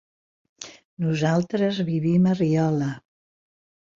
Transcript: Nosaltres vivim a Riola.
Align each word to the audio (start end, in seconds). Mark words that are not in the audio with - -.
Nosaltres 1.03 1.81
vivim 1.91 2.25
a 2.31 2.35
Riola. 2.39 2.91